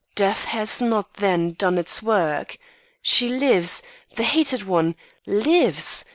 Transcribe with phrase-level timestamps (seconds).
[0.15, 2.57] death has not, then, done its work.
[3.03, 3.83] She lives
[4.15, 4.95] the hated one
[5.27, 6.03] lives!